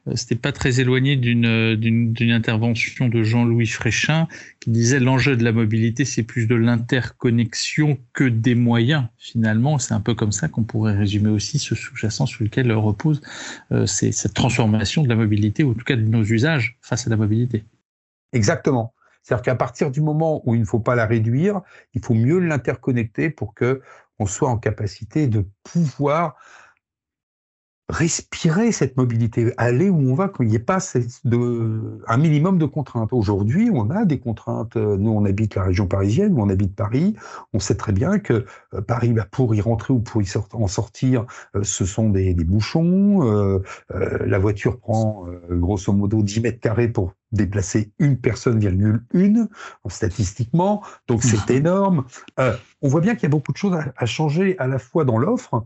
[0.07, 4.29] euh, c'était pas très éloigné d'une d'une intervention de Jean-Louis Fréchin
[4.62, 9.93] qui disait l'enjeu de la mobilité c'est plus de l'interconnexion que des moyens finalement c'est
[9.93, 13.21] un peu comme ça qu'on pourrait résumer aussi ce sous-jacent sur lequel repose
[13.73, 17.09] euh, cette transformation de la mobilité ou en tout cas de nos usages face à
[17.09, 17.65] la mobilité.
[18.31, 18.93] Exactement.
[19.23, 21.62] C'est-à-dire qu'à partir du moment où il ne faut pas la réduire,
[21.93, 23.81] il faut mieux l'interconnecter pour que
[24.19, 26.36] on soit en capacité de pouvoir
[27.89, 30.80] respirer cette mobilité, aller où on va, qu'il n'y ait pas
[31.26, 33.12] de, un minimum de contraintes.
[33.12, 34.78] Aujourd'hui, on a des contraintes.
[34.78, 37.15] Nous, on habite la région parisienne, on habite Paris.
[37.52, 40.67] On sait très bien que euh, Paris, bah, pour y rentrer ou pour y en
[40.67, 43.22] sortir, euh, ce sont des, bouchons.
[43.24, 49.48] Euh, la voiture prend grosso modo 10 mètres carrés pour déplacer une personne, virgule une,
[49.88, 50.84] statistiquement.
[51.08, 51.58] Donc, c'est mmh.
[51.58, 52.06] énorme.
[52.38, 55.17] on voit bien qu'il y a beaucoup de choses à, changer à la fois dans
[55.17, 55.65] l'offre.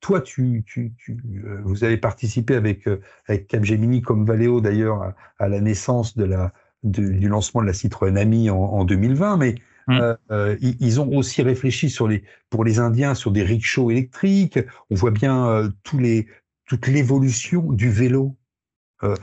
[0.00, 5.14] Toi, tu, tu, tu euh, vous avez participé avec, euh, avec Capgemini comme Valeo d'ailleurs
[5.38, 9.56] à, la naissance de la, du lancement de la Citroën Ami en, en 2020, mais
[9.88, 10.00] mmh.
[10.30, 14.58] euh, ils, ont aussi réfléchi sur les, pour les Indiens sur des rickshaws électriques.
[14.88, 16.26] On voit bien tous les,
[16.66, 18.34] toute l'évolution du vélo.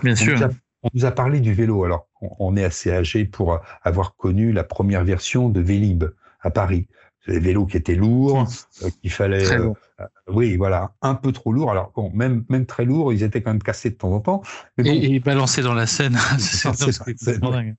[0.03, 0.37] bien sûr.
[0.83, 1.85] on nous a parlé du vélo.
[1.85, 6.03] Alors, on, est assez âgé pour avoir connu la première version de Vélib
[6.41, 6.87] à Paris
[7.27, 8.87] des vélos qui étaient lourds, mmh.
[9.01, 9.73] qu'il fallait euh,
[10.27, 11.71] oui, voilà, un peu trop lourd.
[11.71, 14.41] Alors bon, même même très lourd, ils étaient quand même cassés de temps en temps.
[14.77, 16.17] et, balancés dans la Seine.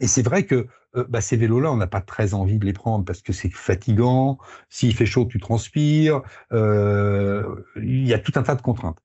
[0.00, 2.72] et c'est vrai que euh, bah, ces vélos-là, on n'a pas très envie de les
[2.72, 4.38] prendre parce que c'est fatigant.
[4.68, 6.22] S'il fait chaud, tu transpires.
[6.52, 8.98] Euh, il y a tout un tas de contraintes.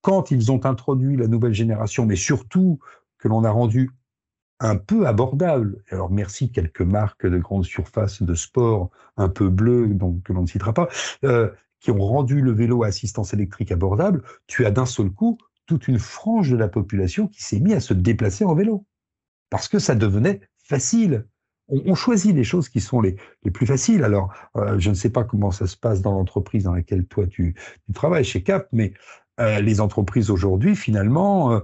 [0.00, 2.80] Quand ils ont introduit la nouvelle génération, mais surtout
[3.18, 3.90] que l'on a rendu
[4.62, 5.82] un peu abordable.
[5.90, 10.42] Alors merci quelques marques de grandes surfaces de sport un peu bleues, donc que l'on
[10.42, 10.88] ne citera pas,
[11.24, 14.22] euh, qui ont rendu le vélo à assistance électrique abordable.
[14.46, 17.80] Tu as d'un seul coup toute une frange de la population qui s'est mise à
[17.80, 18.86] se déplacer en vélo
[19.50, 21.26] parce que ça devenait facile.
[21.68, 24.04] On, choisit les choses qui sont les, les plus faciles.
[24.04, 27.26] Alors, euh, je ne sais pas comment ça se passe dans l'entreprise dans laquelle toi
[27.26, 27.54] tu,
[27.94, 28.92] travailles, chez Cap, mais
[29.40, 31.62] euh, les entreprises aujourd'hui, finalement,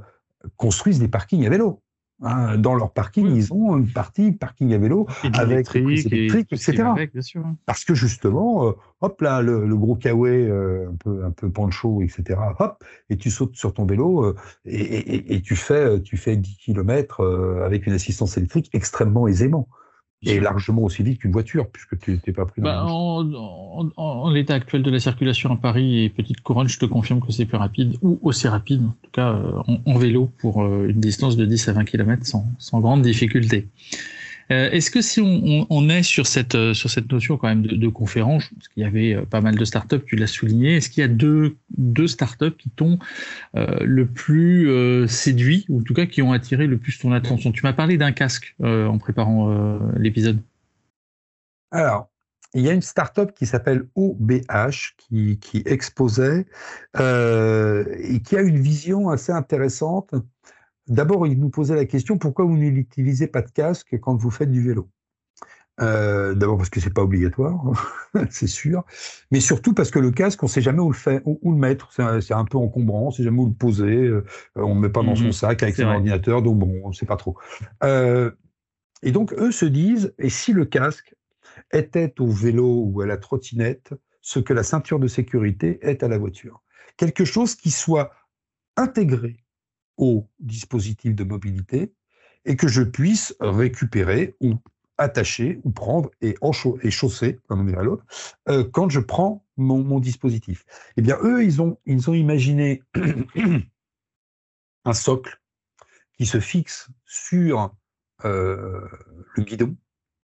[0.57, 1.83] construisent des parkings à vélo.
[2.21, 6.83] Hein, dans leur parking, ils ont une partie parking à vélo avec électrique, etc.
[7.65, 12.03] Parce que justement, euh, hop là, le, gros kawaii, euh, un peu un peu pancho,
[12.03, 12.41] etc.
[12.59, 16.57] Hop, et tu sautes sur ton vélo euh, et, et, tu fais tu fais 10
[16.57, 17.25] km
[17.65, 19.69] avec une assistance électrique extrêmement aisément
[20.23, 24.31] et largement aussi vite qu'une voiture, puisque tu n'es pas pris dans bah, en, en,
[24.31, 27.47] l'état actuel de la circulation à Paris et Petite Couronne, je te confirme que c'est
[27.47, 31.37] plus rapide, ou aussi rapide, en tout cas euh, en, vélo, pour euh, une distance
[31.37, 33.69] de 10 à 20 km sans, sans grande difficulté.
[34.51, 37.89] Euh, est-ce que si on, est sur cette, euh, sur cette notion quand même de,
[37.89, 41.03] conférence, parce qu'il y avait euh, pas mal de startups, tu l'as souligné, est-ce qu'il
[41.03, 42.99] y a deux, deux startups qui t'ont
[43.55, 47.53] le plus séduit, ou en tout cas qui ont attiré le plus ton attention?
[47.53, 50.41] Tu m'as parlé d'un casque en préparant l'épisode.
[51.71, 52.09] Alors,
[52.55, 56.47] il y a une startup qui s'appelle OBH qui, qui exposait
[56.99, 60.15] et qui a une vision assez intéressante
[60.89, 64.51] D'abord, il nous posait la question pourquoi vous n'utilisez pas de casque quand vous faites
[64.51, 64.89] du vélo?
[65.81, 67.63] Euh, D'abord parce que c'est pas obligatoire,
[68.31, 68.85] c'est sûr,
[69.31, 71.93] mais surtout parce que le casque, on sait jamais où le, fait, où, le mettre.
[71.93, 74.07] C'est un, peu encombrant, on sait jamais où le poser.
[74.07, 74.25] Euh,
[74.57, 75.33] on ne met pas dans son mhm.
[75.33, 77.37] sac avec son ordinateur, donc bon, on ne sait pas trop.
[77.85, 78.33] Euh,
[79.03, 81.15] et donc eux se disent et si le casque
[81.73, 86.09] était au vélo ou à la trottinette ce que la ceinture de sécurité est à
[86.09, 86.63] la voiture,
[86.97, 88.11] quelque chose qui soit
[88.77, 89.37] intégré
[89.99, 91.93] au dispositif de mobilité
[92.45, 94.55] et que je puisse récupérer ou
[94.97, 96.37] attacher ou prendre et,
[96.83, 98.05] et chausser, comme on l'autre,
[98.49, 100.65] euh, quand je prends mon, dispositif.
[100.97, 102.83] Eh bien, eux, ils ont, ils ont imaginé
[104.85, 105.41] un socle
[106.17, 107.75] qui se fixe sur
[108.25, 108.89] euh,
[109.35, 109.77] le guidon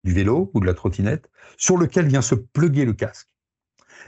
[0.04, 3.30] du vélo ou de la trottinette, sur lequel vient se pluguer le casque.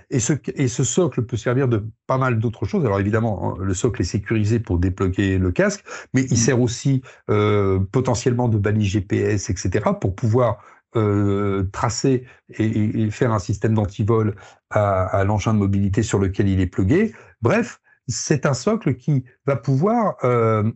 [0.10, 2.86] Et ce, et ce socle peut servir de pas mal d'autres choses.
[2.86, 6.38] Alors évidemment, hein, le socle est sécurisé pour déploguer le casque, mais il mm.
[6.38, 10.60] sert aussi euh, potentiellement de balise GPS, etc., pour pouvoir
[10.96, 14.36] euh, tracer et, faire un système d'antivol
[14.72, 17.14] à, à l'engin de mobilité sur lequel il est plugué.
[17.42, 20.70] Bref, c'est un socle qui va pouvoir euh,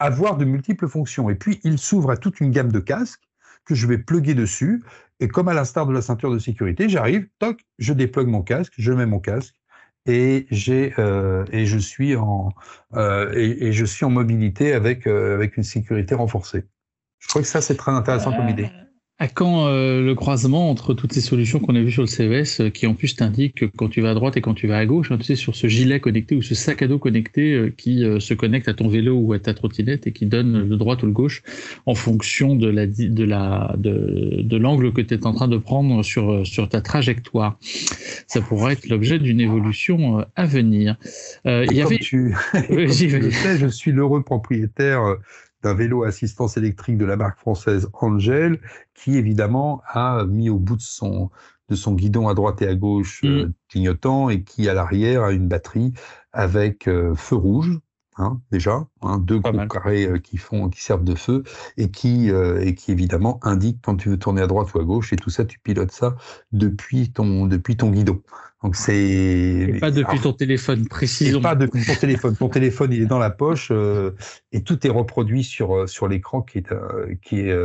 [0.00, 1.30] avoir de multiples fonctions.
[1.30, 3.28] Et puis, il s'ouvre à toute une gamme de casques
[3.64, 4.82] que je vais pluguer dessus
[5.20, 8.72] et comme à l'instar de la ceinture de sécurité, j'arrive, toc, je déplogue mon casque,
[8.78, 9.54] je mets mon casque
[10.06, 12.48] et j'ai euh, et je suis en
[12.94, 16.64] euh, et, je suis en mobilité avec euh, avec une sécurité renforcée.
[17.18, 18.70] Je crois que ça c'est très intéressant comme idée.
[19.22, 22.60] À quand euh, le croisement entre toutes ces solutions qu'on a vues sur le CES,
[22.60, 24.78] euh, qui en plus t'indiquent que quand tu vas à droite et quand tu vas
[24.78, 27.52] à gauche, hein, tu sais, sur ce gilet connecté ou ce sac à dos connecté
[27.52, 30.76] euh, qui se connecte à ton vélo ou à ta trottinette et qui donne le
[30.78, 31.42] droite ou le gauche
[31.84, 35.58] en fonction de la de la de, de l'angle que tu es en train de
[35.58, 37.58] prendre sur sur ta trajectoire.
[38.26, 40.96] Ça pourrait être l'objet d'une évolution à venir.
[41.44, 42.34] il y avait tu...
[42.54, 45.18] je suis l'heureux propriétaire
[45.62, 48.60] d'un vélo assistance électrique de la marque française Angel,
[48.94, 51.30] qui évidemment a mis au bout de son,
[51.68, 53.52] de son guidon à droite et à gauche euh, mm.
[53.68, 55.92] clignotant et qui à l'arrière a une batterie
[56.32, 57.78] avec euh, feu rouge.
[58.20, 61.42] Hein, déjà, hein, deux gros carrés euh, qui font, qui servent de feu
[61.76, 65.12] et qui, et qui évidemment indiquent quand tu veux tourner à droite ou à gauche
[65.12, 66.16] et tout ça, tu pilotes ça
[66.52, 68.20] depuis ton, depuis ton guidon.
[68.62, 71.40] Donc c'est pas depuis ton téléphone précisément.
[71.40, 72.36] Pas depuis ton téléphone.
[72.36, 74.10] Ton téléphone il est dans la poche euh,
[74.52, 77.56] et tout est reproduit sur euh, sur l'écran qui est euh, qui est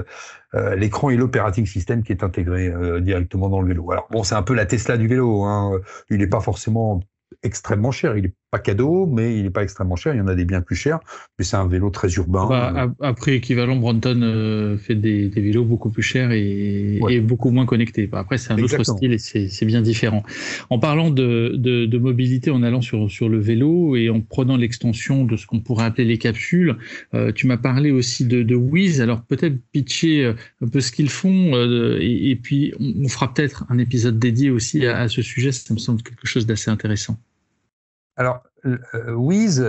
[0.77, 3.91] l'écran et l'operating system qui est intégré directement dans le vélo.
[3.91, 5.43] Alors bon c'est un peu la Tesla du vélo.
[5.43, 5.81] Hein.
[6.09, 7.01] Il n'est pas forcément
[7.43, 8.15] extrêmement cher.
[8.15, 10.13] Il n'est pas cadeau, mais il n'est pas extrêmement cher.
[10.13, 10.99] Il y en a des bien plus chers,
[11.37, 12.47] mais c'est un vélo très urbain.
[12.47, 18.07] Bah, après, équivalent, Brandon euh, fait des, vélos beaucoup plus chers et, beaucoup moins connectés.
[18.07, 20.23] Bah, après, c'est un autre style et c'est bien différent.
[20.69, 25.35] En parlant de, mobilité, en allant sur, sur le vélo et en prenant l'extension de
[25.35, 26.77] ce qu'on pourrait appeler les capsules,
[27.13, 29.01] euh, tu m'as parlé aussi de, de Wiz.
[29.01, 31.51] Alors peut-être pitcher euh, un peu ce qu'ils font
[31.99, 35.51] et, puis on, fera peut-être un épisode dédié aussi à, à ce sujet.
[35.51, 37.17] Ça me semble quelque chose d'assez intéressant.
[38.17, 39.61] Alors, euh, Wiz,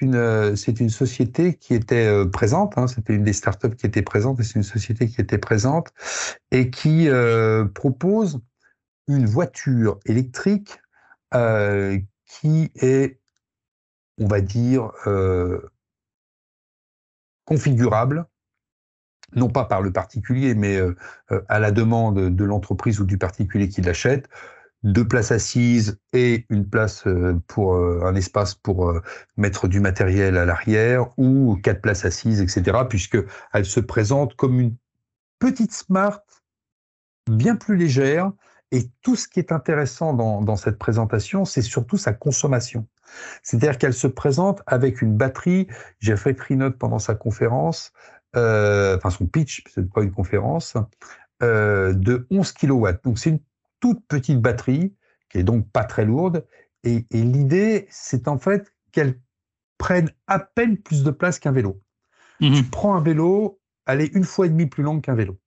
[0.00, 3.86] une, euh, c'est une société qui était euh, présente, hein, c'était une des startups qui
[3.86, 5.92] était présente, et c'est une société qui était présente,
[6.50, 7.08] et qui
[7.74, 8.40] propose
[9.06, 10.80] une voiture électrique
[12.26, 13.20] qui est,
[14.18, 14.90] on va dire,
[17.44, 18.26] configurable,
[19.36, 20.78] non pas par le particulier, mais
[21.48, 24.28] à la demande de l'entreprise ou du particulier qui l'achète,
[24.82, 29.02] deux places assises et une place euh, pour euh, un espace pour euh,
[29.36, 32.78] mettre du matériel à l'arrière ou quatre places assises, etc.
[32.88, 33.18] Puisque
[33.52, 34.76] elle se présente comme une
[35.38, 36.20] petite smart
[37.28, 38.32] bien plus légère.
[38.70, 42.86] Et tout ce qui est intéressant dans, dans cette présentation, c'est surtout sa consommation.
[43.42, 45.66] C'est-à-dire qu'elle se présente avec une batterie.
[46.00, 47.92] J'ai fait note pendant sa conférence,
[48.34, 50.76] enfin son pitch, c'est pas une conférence,
[51.40, 52.88] de 11 kW.
[53.04, 53.40] Donc c'est une
[53.80, 54.94] toute petite batterie,
[55.30, 56.46] qui est donc pas très lourde.
[56.84, 59.20] Et, l'idée, c'est en fait qu'elle
[59.76, 61.80] prenne à peine plus de place qu'un vélo.
[62.40, 62.54] Mhm.
[62.54, 65.38] Tu prends un vélo, elle est une fois et demie plus longue qu'un vélo.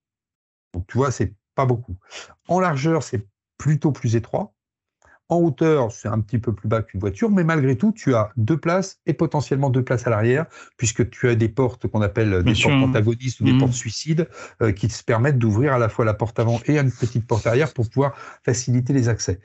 [0.74, 1.98] Donc tu vois, c'est pas beaucoup.
[2.48, 4.54] En largeur, c'est plutôt plus étroit.
[5.32, 8.32] En hauteur, c'est un petit peu plus bas qu'une voiture, mais malgré tout, tu as
[8.36, 12.44] deux places et potentiellement deux places à l'arrière, puisque tu as des portes qu'on appelle
[12.44, 13.60] des portes antagonistes ou des mmh.
[13.60, 14.28] portes suicides,
[14.62, 17.48] euh, qui te permettent d'ouvrir à la fois la porte avant et une petite porte
[17.48, 18.13] arrière pour pouvoir
[18.44, 19.39] faciliter les accès.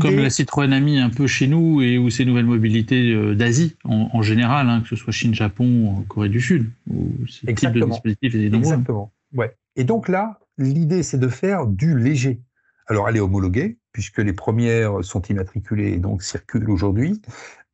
[0.00, 3.76] Comme la Citroën Ami un peu chez nous et ou ces nouvelles mobilités euh, d'Asie
[3.82, 7.86] en, général, hein, que ce soit Chine, Japon, Corée du Sud, où ce type de
[7.86, 9.12] dispositif est Exactement.
[9.34, 9.52] Ouais.
[9.74, 12.40] Et donc là, l'idée c'est de faire du léger.
[12.86, 17.20] Alors elle est homologuée puisque les premières sont immatriculées et donc circulent aujourd'hui.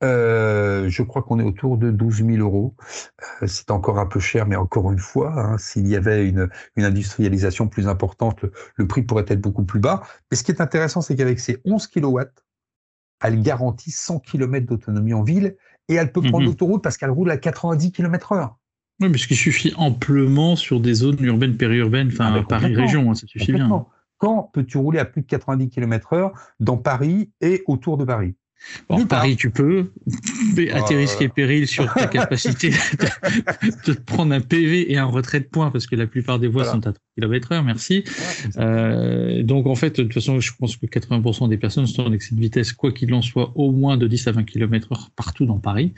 [0.04, 2.74] Euh, je crois qu'on est autour de 12 000 euros.
[3.42, 6.48] Euh, c'est encore un peu cher, mais encore une fois, hein, s'il y avait une,
[6.76, 10.02] une, industrialisation plus importante, le, prix pourrait être beaucoup plus bas.
[10.30, 12.20] Mais ce qui est intéressant, c'est qu'avec ces 11 kW,
[13.22, 15.56] elle garantit 100 km d'autonomie en ville
[15.88, 16.46] et elle peut prendre mhm.
[16.46, 18.58] l'autoroute parce qu'elle roule à 90 km heure.
[19.00, 23.14] Oui, mais ce qui suffit amplement sur des zones urbaines, périurbaines, enfin ah, Paris-Région, hein,
[23.14, 23.86] ça suffit bien.
[24.18, 28.34] Quand peux-tu rouler à plus de 90 km heure dans Paris et autour de Paris?
[28.88, 29.92] En Paris, tu peux,
[30.56, 34.98] mais à tes risques et périls sur ta capacité de, te prendre un PV et
[34.98, 37.64] un retrait de points, parce que la plupart des voies sont à 3 km heure,
[37.64, 38.04] merci.
[38.58, 42.12] Euh, donc, en fait, de toute façon, je pense que 80% des personnes sont en
[42.12, 45.10] excès de vitesse, quoi qu'il en soit, au moins de 10 à 20 km heure
[45.16, 45.92] partout dans Paris.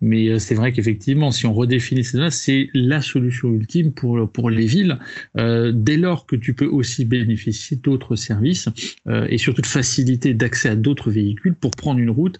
[0.00, 4.50] Mais euh, c'est vrai qu'effectivement, si on redéfinit ces c'est la solution ultime pour, pour
[4.50, 4.98] les villes,
[5.36, 8.68] euh, dès lors que tu peux aussi bénéficier d'autres services
[9.06, 12.38] euh, et surtout de facilité d'accès à d'autres véhicules pour prendre une route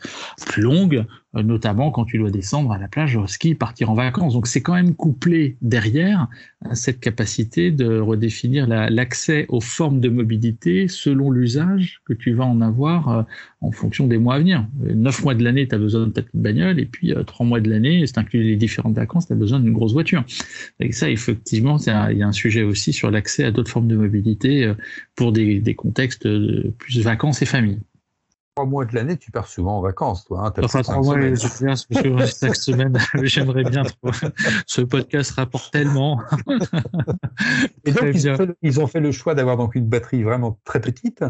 [0.56, 1.04] longue, euh,
[1.42, 4.34] notamment quand tu dois descendre à la plage au ski, partir en vacances.
[4.34, 6.28] Donc c'est quand même couplé derrière
[6.64, 12.44] à cette capacité de redéfinir l'accès aux formes de mobilité selon l'usage que tu vas
[12.44, 13.22] en avoir euh,
[13.60, 14.66] en fonction des mois à venir.
[14.82, 17.46] Neuf mois de l'année, tu as besoin de ta petite bagnole, et puis euh, trois
[17.46, 20.24] mois de l'année, c'est inclus les différentes vacances, tu as besoin d'une grosse voiture.
[20.80, 23.96] Et ça, effectivement, il y a un sujet aussi sur l'accès à d'autres formes de
[23.96, 24.72] mobilité
[25.16, 27.78] pour des, des contextes de plus vacances et famille
[28.54, 30.46] trois mois de l'année, tu pars souvent en vacances, toi.
[30.46, 32.96] Hein, enfin, trois mois, je viens chaque semaine.
[33.22, 34.10] J'aimerais bien trop.
[34.66, 36.22] Ce podcast rapporte tellement.
[37.84, 38.14] et donc,
[38.62, 41.24] ils ont, fait, le choix d'avoir donc une batterie vraiment très petite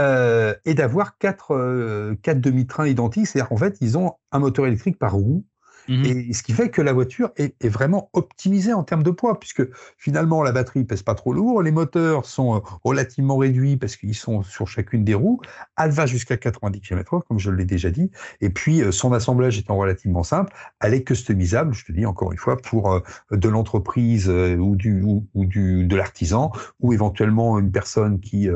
[0.00, 3.28] euh, et d'avoir quatre, euh, quatre demi-trains identiques.
[3.28, 5.44] C'est-à-dire qu'en fait, ils ont un moteur électrique par roue
[5.88, 9.38] Mmh et ce qui fait que la voiture est, vraiment optimisée en termes de poids,
[9.38, 9.62] puisque
[9.98, 14.14] finalement la batterie pèse pas trop lourd, les moteurs sont euh, relativement réduits parce qu'ils
[14.14, 15.40] sont sur chacune des roues,
[15.78, 19.58] elle va jusqu'à 90 km/h, comme je l'ai déjà dit, et puis euh, son assemblage
[19.58, 23.48] étant relativement simple, elle est customisable, je te dis encore une fois, pour euh, de
[23.48, 28.48] l'entreprise ou du ou, du de l'artisan, ou éventuellement une personne qui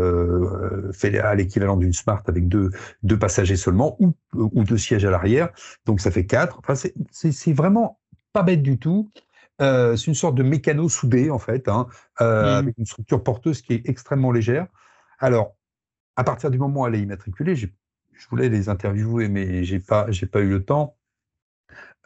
[0.93, 2.71] fait l'équivalent d'une Smart avec deux
[3.03, 5.51] deux passagers seulement, ou ou deux sièges à l'arrière,
[5.87, 6.59] donc ça fait quatre.
[6.59, 6.75] Enfin,
[7.33, 8.01] c'est vraiment
[8.33, 9.11] pas bête du tout.
[9.61, 11.89] Euh, c'est une sorte de mécano soudé, en fait, hein,
[12.21, 12.57] euh, mmh.
[12.57, 14.69] avec une structure porteuse qui est extrêmement légère.
[15.19, 15.57] Alors,
[16.17, 17.69] à partir du moment où elle est immatriculée, je
[18.31, 20.97] voulais les interviewer, mais j'ai pas, pas eu le temps.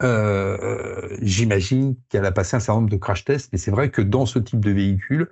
[0.02, 4.02] Euh, j'imagine qu'elle a passé un certain nombre de crash tests, mais c'est vrai que
[4.02, 5.28] dans ce type de véhicule,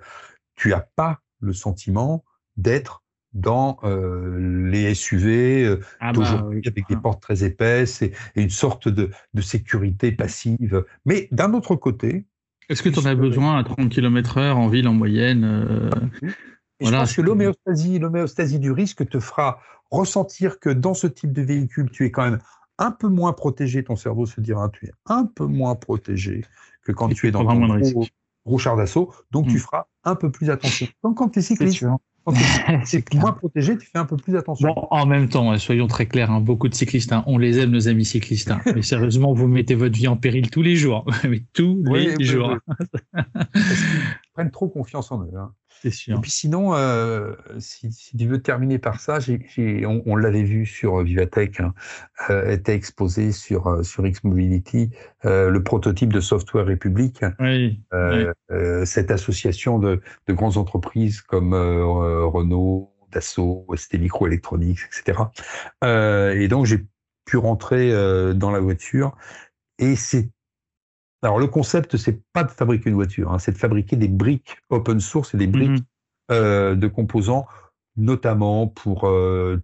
[0.55, 2.23] tu n'as pas le sentiment
[2.55, 8.49] d'être dans euh, les SUV, euh, ah bah avec des portes très épaisses et, une
[8.49, 10.85] sorte de, de, sécurité passive.
[11.05, 12.25] Mais d'un autre côté...
[12.69, 15.89] Est-ce que tu en as besoin à 30 km heure en ville en moyenne euh,
[16.79, 21.41] Je pense que l'homéostasie, l'homéostasie du risque te fera ressentir que dans ce type de
[21.41, 22.39] véhicule, tu es quand même
[22.77, 26.45] un peu moins protégé, ton cerveau se dira, tu es un peu moins protégé
[26.83, 28.05] que quand tu es dans gros,
[28.45, 29.59] gros, char d'assaut, donc tu hmm.
[29.59, 30.87] feras un peu plus attention.
[31.03, 31.85] Donc quand tu es cycliste,
[32.85, 34.67] c'est moins protégé, tu fais un peu plus attention.
[34.67, 37.71] Bon, en même temps, soyons très clairs, hein, beaucoup de cyclistes, hein, on les aime,
[37.71, 38.51] nos amis cyclistes.
[38.51, 38.61] Hein.
[38.75, 41.05] mais sérieusement, vous mettez votre vie en péril tous les jours.
[41.27, 42.57] mais tous les jours.
[43.15, 45.31] ils prennent trop confiance en eux.
[45.89, 46.17] Sûr.
[46.17, 49.17] Et puis sinon, euh, si, tu veux terminer par ça,
[50.05, 51.73] on, l'avait vu sur Vivatech, hein,
[52.29, 54.91] euh, était exposé sur, euh, sur X Mobility,
[55.23, 57.23] le prototype de Software République,
[58.83, 65.23] cette association de, de, grandes entreprises comme Renault, Dassault, ST Microelectronics, etc.
[65.83, 66.85] et donc j'ai
[67.25, 67.91] pu rentrer
[68.35, 69.15] dans la voiture
[69.79, 70.29] et c'est
[71.21, 74.57] alors le concept, c'est pas de fabriquer une voiture, hein, c'est de fabriquer des briques
[74.69, 75.85] open source et des briques mhm.
[76.31, 77.47] euh, de composants,
[77.95, 79.61] notamment pour euh,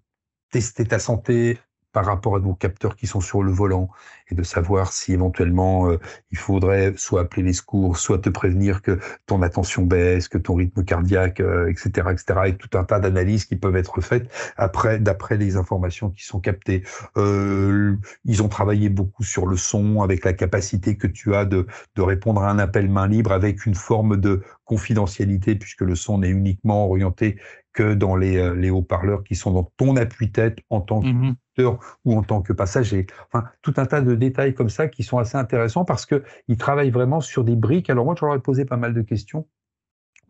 [0.51, 1.57] tester ta santé
[1.97, 3.89] par rapport à nos capteurs qui sont sur le volant
[4.29, 5.97] et de savoir si éventuellement euh,
[6.29, 10.53] il faudrait soit appeler les secours, soit te prévenir que ton attention baisse, que ton
[10.53, 14.99] rythme cardiaque, etc., euh, etc., et tout un tas d'analyses qui peuvent être faites après,
[14.99, 16.83] d'après les informations qui sont captées.
[17.17, 17.95] Euh,
[18.25, 22.01] ils ont travaillé beaucoup sur le son, avec la capacité que tu as de, de
[22.03, 26.29] répondre à un appel main libre avec une forme de confidentialité puisque le son n'est
[26.29, 27.37] uniquement orienté
[27.73, 32.17] que dans les, les haut-parleurs qui sont dans ton appui-tête en tant mmh qu'auteur ou
[32.17, 33.07] en tant que passager.
[33.31, 36.91] Enfin, tout un tas de détails comme ça qui sont assez intéressants parce qu'ils travaillent
[36.91, 37.89] vraiment sur des briques.
[37.89, 39.47] Alors moi, je leur ai posé pas mal de questions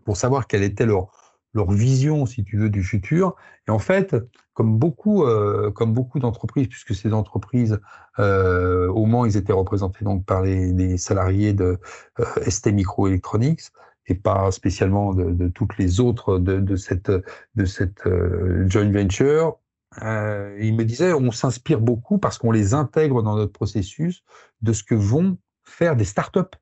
[0.05, 1.09] pour savoir quelle était leur,
[1.53, 3.35] leur vision, si tu veux, du futur.
[3.67, 4.15] Et en fait,
[4.53, 7.79] comme beaucoup, euh, beaucoup d'entreprises, puisque ces entreprises,
[8.19, 11.79] euh, au Mans, ils étaient représentés donc par les, les salariés de
[12.19, 13.71] euh, ST Microelectronics,
[14.07, 17.11] et pas spécialement de, toutes les autres de, cette,
[17.55, 19.57] de cette euh, joint venture.
[20.01, 24.23] Euh, il me disait, on s'inspire beaucoup parce qu'on les intègre dans notre processus
[24.61, 26.57] de ce que vont faire des startups.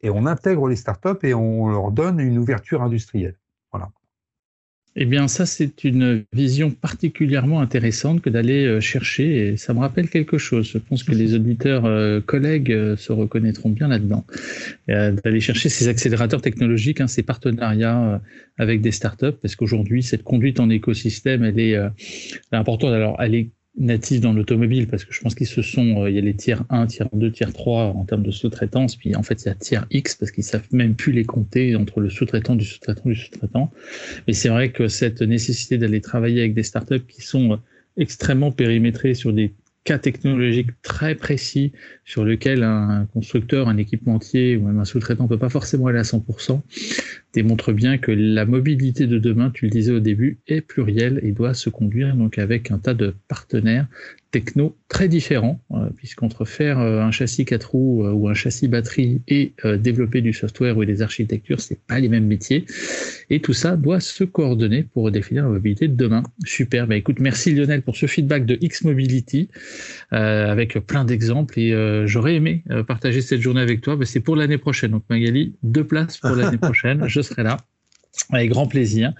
[0.00, 3.38] Et on intègre les startups et on leur donne une ouverture industrielle.
[3.72, 3.90] Voilà.
[4.96, 9.80] Eh bien, ça, c'est une vision particulièrement intéressante que d'aller euh, chercher, et ça me
[9.80, 10.68] rappelle quelque chose.
[10.68, 14.24] Je pense que les auditeurs euh, collègues euh, se reconnaîtront bien là-dedans.
[14.86, 18.20] D'aller chercher ces accélérateurs technologiques, hein, ces partenariats
[18.58, 21.76] avec des startups, parce qu'aujourd'hui, cette conduite en écosystème, elle est
[22.52, 22.92] importante.
[22.92, 26.16] Alors, elle est natifs dans l'automobile, parce que je pense qu'ils se sont, euh, il
[26.16, 29.22] y a les tiers 1, tiers 2, tiers 3 en termes de sous-traitance, puis en
[29.22, 32.08] fait il y a tiers X, parce qu'ils savent même plus les compter entre le
[32.08, 33.72] sous-traitant, du sous-traitant, du sous-traitant.
[34.26, 37.56] Mais c'est vrai que cette nécessité d'aller travailler avec des startups qui sont euh,
[37.96, 39.52] extrêmement périmétrées sur des
[39.82, 41.72] cas technologiques très précis
[42.04, 46.02] sur lequel un constructeur, un équipementier ou même un sous-traitant peut pas forcément aller à
[46.02, 46.62] 100%,
[47.34, 51.32] démontre bien que la mobilité de demain, tu le disais au début, est plurielle et
[51.32, 53.86] doit se conduire donc avec un tas de partenaires
[54.34, 58.66] techno très différents, euh, puisqu'entre faire euh, un châssis 4 roues euh, ou un châssis
[58.66, 62.64] batterie et développer du software ou des architectures, c'est pas les mêmes métiers.
[63.30, 66.24] Et tout ça doit se coordonner pour définir la mobilité de demain.
[66.44, 66.88] Super.
[66.88, 69.48] Bah, écoute, merci Lionel pour ce feedback de X Mobility
[70.10, 71.58] avec plein d'exemples.
[71.58, 71.72] Et
[72.06, 73.96] j'aurais aimé partager cette journée avec toi.
[73.96, 74.90] Bah, c'est pour l'année prochaine.
[74.90, 77.04] Donc Magali, deux places pour l'année prochaine.
[77.06, 77.58] Je serai là.
[78.30, 79.12] Avec grand plaisir.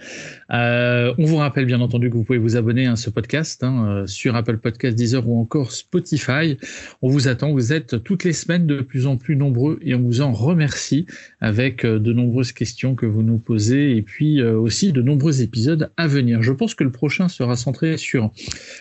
[0.51, 3.86] Euh, on vous rappelle bien entendu que vous pouvez vous abonner à ce podcast hein,
[3.86, 6.57] euh, sur Apple Podcast, Deezer ou encore Spotify.
[7.03, 7.53] On vous attend.
[7.53, 11.07] Vous êtes toutes les semaines de plus en plus nombreux et on vous en remercie
[11.40, 15.90] avec euh, de nombreuses questions que vous nous posez et puis aussi de nombreux épisodes
[15.97, 16.42] à venir.
[16.42, 18.30] Je pense que le prochain sera centré sur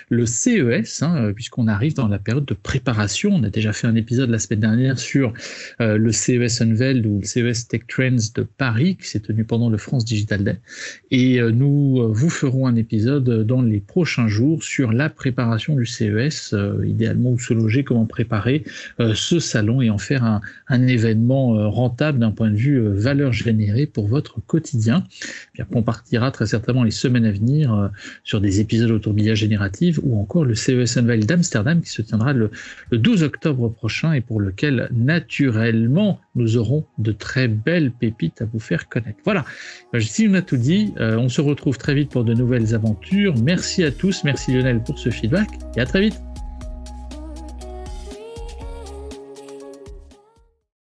[0.09, 3.31] le CES hein, puisqu'on arrive dans la période de préparation.
[3.33, 5.33] On a déjà fait un épisode la semaine dernière sur
[5.79, 9.77] le CES Unveiled ou le CES Tech Trends de Paris qui s'est tenu pendant le
[9.77, 10.57] France Digital Day.
[11.11, 15.75] Et euh, nous euh, vous ferons un épisode dans les prochains jours sur la préparation
[15.75, 18.63] du CES, euh, idéalement où se loger, comment préparer
[19.13, 20.41] ce salon et en faire un,
[20.87, 25.03] événement rentable d'un point de vue valeur générée pour votre quotidien.
[25.53, 27.91] Puis après, on partira très certainement les semaines à venir
[28.23, 32.01] sur des épisodes autour de l'IA générative ou encore le CES Unveil d'Amsterdam qui se
[32.01, 32.51] tiendra le
[32.91, 38.59] 12 octobre prochain et pour lequel naturellement nous aurons de très belles pépites à vous
[38.59, 39.19] faire connaître.
[39.23, 39.45] Voilà,
[39.99, 43.35] si on a tout dit, euh, on se retrouve très vite pour de nouvelles aventures.
[43.43, 46.32] Merci à tous, merci Lionel pour ce feedback et à très vite.